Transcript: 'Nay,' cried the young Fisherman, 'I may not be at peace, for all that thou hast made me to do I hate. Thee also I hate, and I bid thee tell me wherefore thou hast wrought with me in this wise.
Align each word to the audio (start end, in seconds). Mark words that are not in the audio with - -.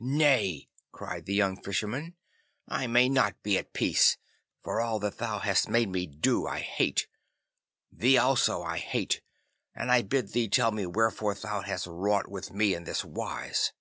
'Nay,' 0.00 0.70
cried 0.90 1.26
the 1.26 1.34
young 1.34 1.60
Fisherman, 1.60 2.16
'I 2.66 2.86
may 2.86 3.10
not 3.10 3.42
be 3.42 3.58
at 3.58 3.74
peace, 3.74 4.16
for 4.62 4.80
all 4.80 4.98
that 5.00 5.18
thou 5.18 5.38
hast 5.38 5.68
made 5.68 5.90
me 5.90 6.06
to 6.06 6.16
do 6.16 6.46
I 6.46 6.60
hate. 6.60 7.06
Thee 7.92 8.16
also 8.16 8.62
I 8.62 8.78
hate, 8.78 9.20
and 9.74 9.92
I 9.92 10.00
bid 10.00 10.28
thee 10.32 10.48
tell 10.48 10.70
me 10.70 10.86
wherefore 10.86 11.34
thou 11.34 11.60
hast 11.60 11.86
wrought 11.86 12.26
with 12.30 12.54
me 12.54 12.72
in 12.74 12.84
this 12.84 13.04
wise. 13.04 13.74